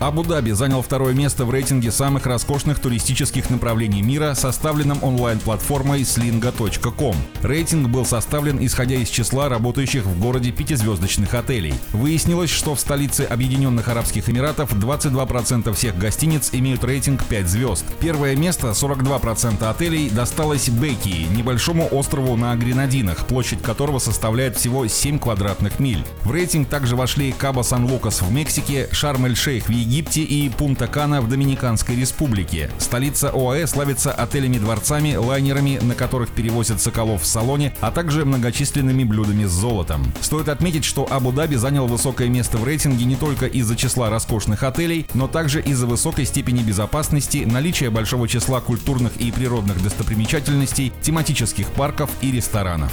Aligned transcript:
Абу-Даби 0.00 0.52
занял 0.52 0.80
второе 0.80 1.12
место 1.12 1.44
в 1.44 1.50
рейтинге 1.50 1.90
самых 1.90 2.24
роскошных 2.26 2.78
туристических 2.78 3.50
направлений 3.50 4.00
мира, 4.00 4.34
составленном 4.34 5.02
онлайн-платформой 5.02 6.02
slinga.com. 6.02 7.16
Рейтинг 7.42 7.88
был 7.88 8.06
составлен 8.06 8.64
исходя 8.64 8.94
из 8.94 9.08
числа 9.08 9.48
работающих 9.48 10.04
в 10.04 10.20
городе 10.20 10.52
пятизвездочных 10.52 11.34
отелей. 11.34 11.74
Выяснилось, 11.92 12.50
что 12.50 12.76
в 12.76 12.80
столице 12.80 13.22
Объединенных 13.22 13.88
Арабских 13.88 14.28
Эмиратов 14.28 14.72
22% 14.72 15.72
всех 15.74 15.98
гостиниц 15.98 16.50
имеют 16.52 16.84
рейтинг 16.84 17.24
5 17.24 17.48
звезд. 17.48 17.84
Первое 17.98 18.36
место, 18.36 18.68
42% 18.68 19.68
отелей, 19.68 20.10
досталось 20.10 20.68
Бекии, 20.68 21.26
небольшому 21.34 21.88
острову 21.90 22.36
на 22.36 22.54
Гренадинах, 22.54 23.26
площадь 23.26 23.62
которого 23.62 23.98
составляет 23.98 24.56
всего 24.56 24.86
7 24.86 25.18
квадратных 25.18 25.80
миль. 25.80 26.04
В 26.22 26.30
рейтинг 26.30 26.68
также 26.68 26.94
вошли 26.94 27.32
Каба 27.32 27.62
Сан-Лукас 27.62 28.22
в 28.22 28.30
Мексике, 28.30 28.88
Шарм-эль-Шейх 28.92 29.66
в 29.66 29.70
Египте, 29.70 29.87
Египте 29.88 30.20
и 30.20 30.50
Пунта-Кана 30.50 31.22
в 31.22 31.30
Доминиканской 31.30 31.96
республике. 31.96 32.70
Столица 32.76 33.30
ОАЭ 33.30 33.66
славится 33.66 34.12
отелями-дворцами, 34.12 35.16
лайнерами, 35.16 35.78
на 35.80 35.94
которых 35.94 36.28
перевозят 36.28 36.82
соколов 36.82 37.22
в 37.22 37.26
салоне, 37.26 37.74
а 37.80 37.90
также 37.90 38.26
многочисленными 38.26 39.04
блюдами 39.04 39.46
с 39.46 39.50
золотом. 39.50 40.12
Стоит 40.20 40.50
отметить, 40.50 40.84
что 40.84 41.08
Абу-Даби 41.10 41.54
занял 41.54 41.86
высокое 41.86 42.28
место 42.28 42.58
в 42.58 42.64
рейтинге 42.64 43.06
не 43.06 43.16
только 43.16 43.46
из-за 43.46 43.76
числа 43.76 44.10
роскошных 44.10 44.62
отелей, 44.62 45.06
но 45.14 45.26
также 45.26 45.62
из-за 45.62 45.86
высокой 45.86 46.26
степени 46.26 46.62
безопасности, 46.62 47.44
наличия 47.46 47.88
большого 47.88 48.28
числа 48.28 48.60
культурных 48.60 49.16
и 49.16 49.32
природных 49.32 49.82
достопримечательностей, 49.82 50.92
тематических 51.00 51.66
парков 51.68 52.10
и 52.20 52.30
ресторанов. 52.30 52.92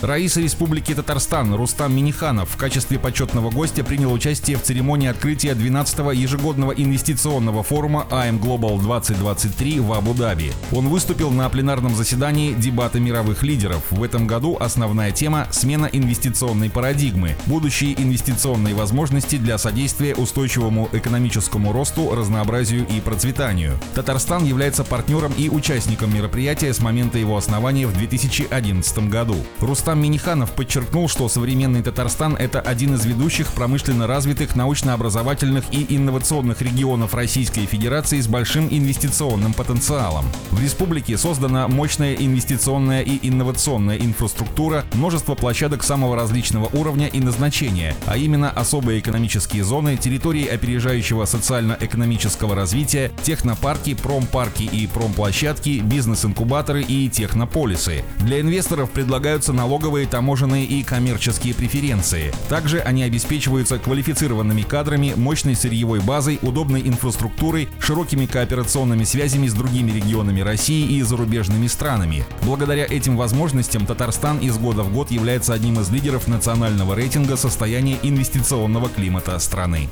Раиса 0.00 0.40
Республики 0.40 0.94
Татарстан 0.94 1.54
Рустам 1.54 1.94
Миниханов 1.94 2.48
в 2.50 2.56
качестве 2.56 2.98
почетного 2.98 3.50
гостя 3.50 3.84
принял 3.84 4.12
участие 4.12 4.56
в 4.56 4.62
церемонии 4.62 5.08
открытия 5.08 5.54
12 5.54 5.81
12-го 5.82 6.12
ежегодного 6.12 6.72
инвестиционного 6.72 7.62
форума 7.62 8.06
IM 8.10 8.40
Global 8.40 8.80
2023 8.80 9.80
в 9.80 9.92
Абу-Даби. 9.92 10.52
Он 10.72 10.88
выступил 10.88 11.30
на 11.30 11.48
пленарном 11.48 11.94
заседании 11.94 12.54
дебата 12.54 13.00
мировых 13.00 13.42
лидеров. 13.42 13.82
В 13.90 14.02
этом 14.02 14.26
году 14.26 14.56
основная 14.60 15.10
тема– 15.10 15.48
смена 15.50 15.88
инвестиционной 15.92 16.70
парадигмы, 16.70 17.36
будущие 17.46 18.00
инвестиционные 18.00 18.74
возможности 18.74 19.36
для 19.36 19.58
содействия 19.58 20.14
устойчивому 20.14 20.88
экономическому 20.92 21.72
росту, 21.72 22.14
разнообразию 22.14 22.86
и 22.88 23.00
процветанию. 23.00 23.78
Татарстан 23.94 24.44
является 24.44 24.84
партнером 24.84 25.32
и 25.36 25.48
участником 25.48 26.14
мероприятия 26.14 26.72
с 26.72 26.80
момента 26.80 27.18
его 27.18 27.36
основания 27.36 27.86
в 27.86 27.92
2011 27.92 29.08
году. 29.08 29.36
Рустам 29.58 30.00
Миниханов 30.00 30.52
подчеркнул, 30.52 31.08
что 31.08 31.28
современный 31.28 31.82
Татарстан– 31.82 32.36
это 32.38 32.60
один 32.60 32.94
из 32.94 33.04
ведущих 33.04 33.48
промышленно 33.48 34.06
развитых 34.06 34.54
научно-образовательных 34.54 35.71
и 35.72 35.96
инновационных 35.96 36.62
регионов 36.62 37.14
Российской 37.14 37.66
Федерации 37.66 38.20
с 38.20 38.28
большим 38.28 38.68
инвестиционным 38.70 39.54
потенциалом. 39.54 40.26
В 40.50 40.62
республике 40.62 41.18
создана 41.18 41.66
мощная 41.66 42.14
инвестиционная 42.14 43.02
и 43.02 43.18
инновационная 43.26 43.96
инфраструктура, 43.96 44.84
множество 44.92 45.34
площадок 45.34 45.82
самого 45.82 46.14
различного 46.14 46.66
уровня 46.72 47.06
и 47.08 47.20
назначения, 47.20 47.96
а 48.06 48.16
именно 48.16 48.50
особые 48.50 49.00
экономические 49.00 49.64
зоны, 49.64 49.96
территории 49.96 50.46
опережающего 50.46 51.24
социально-экономического 51.24 52.54
развития, 52.54 53.10
технопарки, 53.22 53.94
промпарки 53.94 54.64
и 54.64 54.86
промплощадки, 54.86 55.80
бизнес-инкубаторы 55.80 56.82
и 56.82 57.08
технополисы. 57.08 58.04
Для 58.20 58.40
инвесторов 58.40 58.90
предлагаются 58.90 59.52
налоговые, 59.52 60.06
таможенные 60.06 60.64
и 60.64 60.82
коммерческие 60.82 61.54
преференции. 61.54 62.32
Также 62.48 62.80
они 62.80 63.02
обеспечиваются 63.02 63.78
квалифицированными 63.78 64.62
кадрами, 64.62 65.14
мощной 65.16 65.54
сырьевой 65.62 66.00
базой, 66.00 66.38
удобной 66.42 66.82
инфраструктурой, 66.82 67.68
широкими 67.80 68.26
кооперационными 68.26 69.04
связями 69.04 69.46
с 69.46 69.54
другими 69.54 69.92
регионами 69.92 70.40
России 70.40 70.96
и 70.96 71.02
зарубежными 71.02 71.68
странами. 71.68 72.24
Благодаря 72.42 72.84
этим 72.84 73.16
возможностям 73.16 73.86
Татарстан 73.86 74.38
из 74.38 74.58
года 74.58 74.82
в 74.82 74.92
год 74.92 75.10
является 75.10 75.54
одним 75.54 75.80
из 75.80 75.90
лидеров 75.90 76.28
национального 76.28 76.94
рейтинга 76.94 77.36
состояния 77.36 77.98
инвестиционного 78.02 78.88
климата 78.88 79.38
страны. 79.38 79.88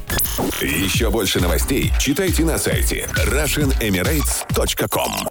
Еще 0.60 1.10
больше 1.10 1.40
новостей 1.40 1.92
читайте 1.98 2.44
на 2.44 2.58
сайте 2.58 3.08
RussianEmirates.com 3.26 5.29